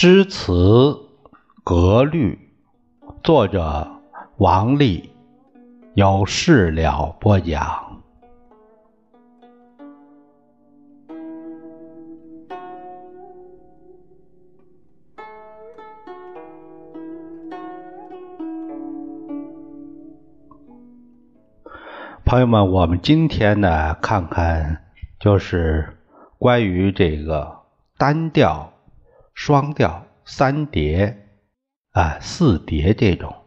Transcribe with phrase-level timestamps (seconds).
[0.00, 0.96] 诗词
[1.64, 2.38] 格律，
[3.24, 3.84] 作者
[4.36, 5.10] 王力，
[5.94, 8.00] 有事了播讲。
[22.24, 24.84] 朋友们，我们今天呢，看看
[25.18, 25.98] 就是
[26.38, 27.52] 关于这个
[27.96, 28.72] 单调。
[29.38, 31.28] 双调、三叠
[31.92, 33.44] 啊、四叠这种，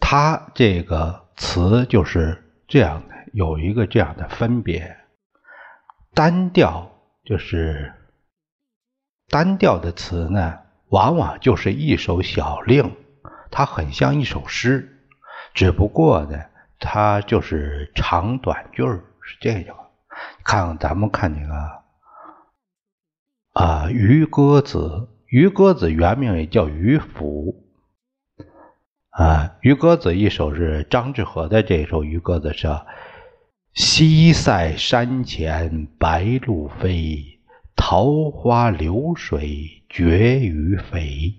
[0.00, 4.96] 它这个词就是这样的，有一个这样的分别。
[6.12, 6.90] 单调
[7.24, 7.94] 就是
[9.28, 12.96] 单调的词呢，往往就是一首小令，
[13.52, 15.06] 它很像一首诗，
[15.54, 16.36] 只不过呢，
[16.80, 19.76] 它就是长短句儿是这种。
[20.42, 21.83] 看咱们看这个。
[23.54, 27.64] 啊，渔歌子，渔歌子原名也叫渔府。
[29.10, 32.66] 啊，渔歌子一首是张志和的这首渔歌子是：
[33.72, 37.38] 西塞山前白鹭飞，
[37.76, 41.34] 桃花流水绝鱼肥。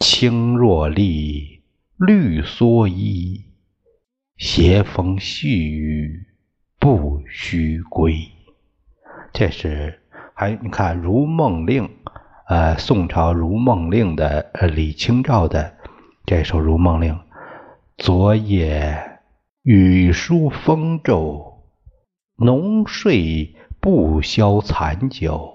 [0.00, 1.62] 青箬笠，
[1.96, 3.44] 绿蓑衣，
[4.36, 6.26] 斜风细雨
[6.80, 8.28] 不须归。
[9.32, 10.00] 这是。
[10.40, 11.88] 还你看《如梦令》，
[12.46, 15.74] 呃，宋朝《如梦令》的呃李清照的
[16.26, 17.12] 这首《如梦令》：
[17.96, 19.18] 昨夜
[19.64, 21.64] 雨疏风骤，
[22.36, 25.52] 浓睡不消残酒。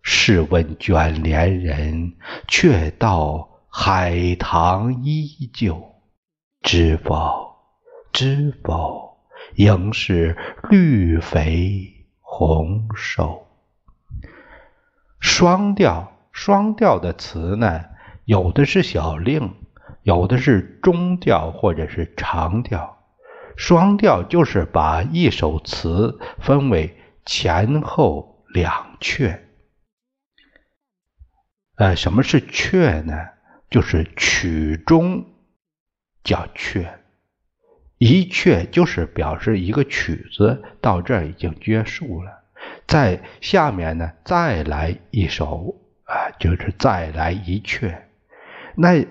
[0.00, 2.12] 试问卷帘人，
[2.46, 5.82] 却道海棠依旧。
[6.62, 7.56] 知否？
[8.12, 9.16] 知否？
[9.56, 10.36] 应是
[10.70, 13.48] 绿肥红瘦。
[15.40, 17.86] 双调，双调的词呢，
[18.26, 19.54] 有的是小令，
[20.02, 22.98] 有的是中调或者是长调。
[23.56, 29.38] 双调就是把一首词分为前后两阙。
[31.76, 33.14] 呃，什么是阙呢？
[33.70, 35.24] 就是曲中
[36.22, 36.86] 叫阙，
[37.96, 42.39] 一阙就是表示一个曲子到这儿已经结束了。
[42.90, 47.96] 在下面呢，再来一首啊，就是再来一阙，
[48.74, 49.06] 那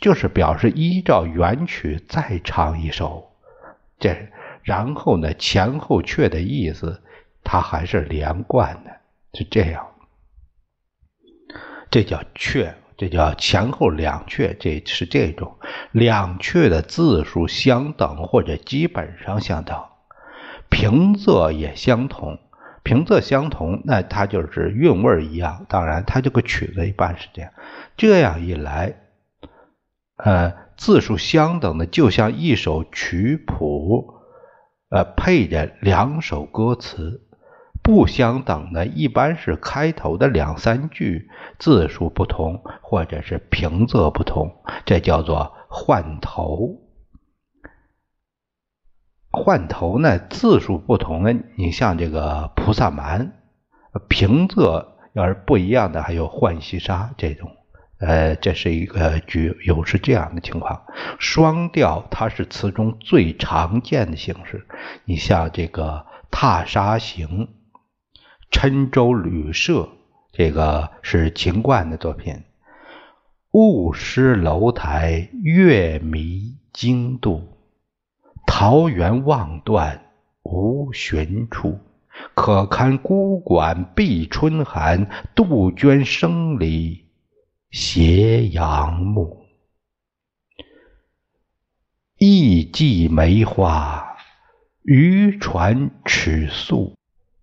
[0.00, 3.32] 就是表示依照原曲再唱一首。
[3.98, 4.16] 这
[4.62, 7.02] 然后呢，前后阙的意思，
[7.42, 8.90] 它还是连贯的，
[9.34, 9.84] 是这样。
[11.90, 15.58] 这叫阙，这叫前后两阙，这是这种
[15.90, 19.76] 两阙的字数相等或者基本上相等，
[20.68, 22.38] 平仄也相同。
[22.88, 25.66] 平仄相同，那它就是韵味一样。
[25.68, 27.50] 当然，它这个曲子一般是这样。
[27.98, 28.94] 这样一来，
[30.16, 34.14] 呃，字数相等的，就像一首曲谱，
[34.88, 37.20] 呃，配着两首歌词；
[37.82, 41.28] 不相等的，一般是开头的两三句
[41.58, 44.50] 字数不同，或者是平仄不同，
[44.86, 46.87] 这叫做换头。
[49.30, 53.32] 换头呢，字数不同的，你像这个菩萨蛮，
[54.08, 57.50] 平仄要是不一样的，还有浣溪沙这种，
[57.98, 60.82] 呃，这是一个具有是这样的情况。
[61.18, 64.66] 双调它是词中最常见的形式，
[65.04, 67.28] 你像这个《踏沙行》
[68.50, 69.82] 《郴州旅社》，
[70.32, 72.44] 这个是秦观的作品。
[73.52, 77.57] 雾失楼台，月迷津渡。
[78.50, 80.06] 桃源望断
[80.42, 81.78] 无寻处，
[82.34, 85.08] 可堪孤馆闭春寒。
[85.34, 87.04] 杜鹃声里
[87.70, 89.44] 斜阳暮，
[92.16, 94.16] 意寄梅花，
[94.82, 96.96] 渔船尺素。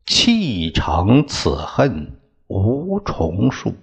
[0.08, 3.76] 砌成此恨无重数，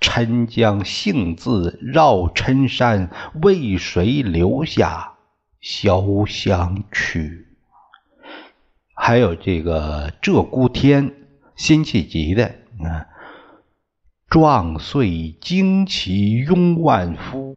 [0.00, 3.10] 郴江幸自绕郴山，
[3.42, 5.15] 为谁留下？
[5.68, 7.48] 潇湘曲，
[8.94, 11.10] 还有这个《鹧鸪天》
[11.56, 12.54] 辛弃疾的
[12.84, 13.10] 啊
[14.30, 15.08] ，“壮岁
[15.40, 17.56] 旌旗拥万夫，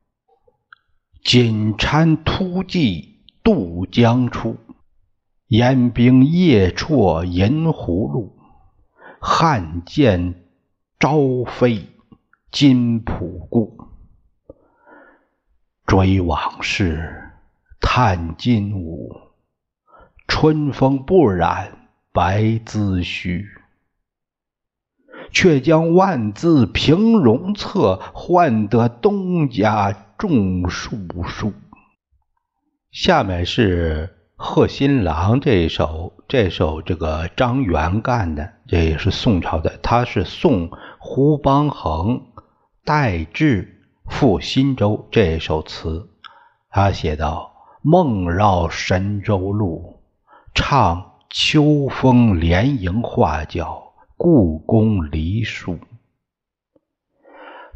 [1.23, 4.57] 锦衫突骑渡江出。
[5.49, 8.39] 烟兵夜绰银葫芦，
[9.21, 10.33] 汉剑
[10.99, 11.85] 朝飞
[12.49, 13.77] 金仆故。
[15.85, 17.25] 追往事。”
[17.91, 19.19] 叹今午，
[20.27, 23.43] 春风不染白髭须。
[25.31, 30.97] 却将万字平戎策，换得东家种树
[31.27, 31.51] 树。
[32.91, 40.69] 下面是贺新郎这首，这首这个张元干的，这也是宋朝的，他是送
[40.99, 42.21] 胡邦衡
[42.85, 46.07] 代至赴新州这首词，
[46.69, 47.51] 他写道
[47.81, 50.01] ：“梦绕神州路，
[50.53, 55.77] 唱秋风连营画角，故宫梨树。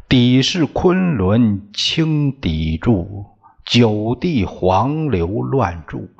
[0.08, 3.26] 底是昆仑青砥柱。”
[3.64, 6.10] 九地黄流乱注，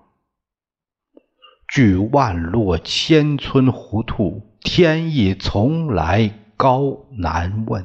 [1.68, 7.84] 俱万落千村糊涂，天意从来高难问。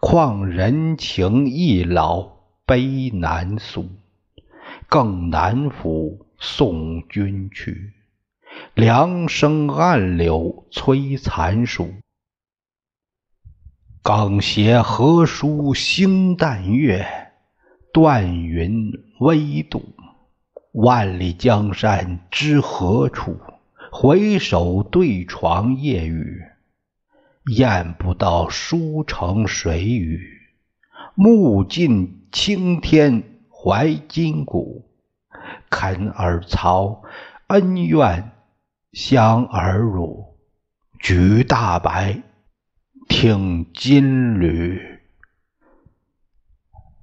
[0.00, 2.30] 况人情易老，
[2.66, 3.86] 悲难诉，
[4.88, 7.92] 更难抚送君去。
[8.74, 11.92] 凉生暗柳催残树，
[14.02, 17.06] 更携何书星淡月。
[17.92, 18.90] 断云
[19.20, 19.94] 微渡，
[20.72, 23.38] 万里江山知何处？
[23.92, 26.42] 回首对床夜雨，
[27.56, 30.20] 雁不到书城水雨。
[31.14, 33.33] 目尽青天
[33.64, 34.84] 怀今古，
[35.70, 37.02] 肯尔曹
[37.46, 38.32] 恩怨
[38.92, 40.36] 相耳辱。
[41.00, 42.22] 举大白，
[43.08, 45.00] 听金缕。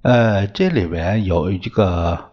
[0.02, 2.30] 呃，这里面有一个，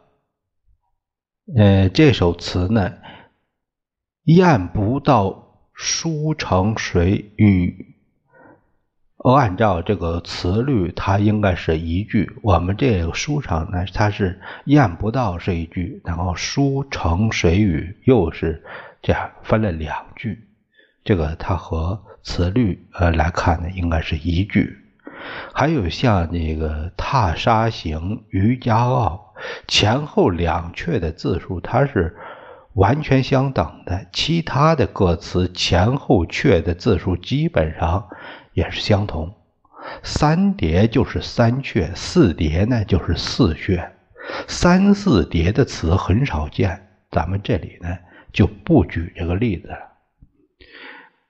[1.58, 3.00] 呃，这首词呢，
[4.26, 7.34] 雁不到书城水
[9.24, 12.32] 按照这个词律，它应该是一句。
[12.42, 18.64] 我们这个书上呢，它是验不到是一句，然后书城水雨又是
[19.02, 20.48] 这样分了两句。
[21.04, 24.78] 这个它和词律呃来看呢，应该是一句。
[25.54, 28.00] 还有像那个《踏沙行》
[28.30, 29.34] 《渔家傲》，
[29.68, 32.16] 前后两阙的字数它是
[32.74, 38.08] 完全相等的，其他的歌词前后阙的字数基本上
[38.60, 39.34] 也是相同。
[40.04, 43.90] 三叠就是三阙，四叠呢就是四阙，
[44.48, 47.98] 三四叠的词很少见，咱们这里呢
[48.34, 49.78] 就不举这个例子了。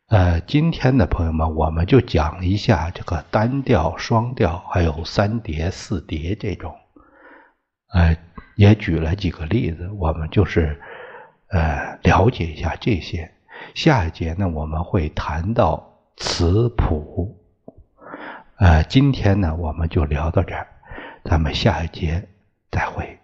[0.07, 6.73] 呃，今天的朋友们，我们就讲一下这个单调、双调，还有三叠、四叠这种。
[7.93, 8.17] 呃，
[8.55, 10.81] 也举了几个例子，我们就是
[11.51, 13.31] 呃了解一下这些。
[13.75, 15.88] 下一节呢，我们会谈到
[16.19, 17.37] 词谱。
[18.57, 20.67] 呃，今天呢，我们就聊到这儿，
[21.23, 22.27] 咱们下一节
[22.69, 23.18] 再会。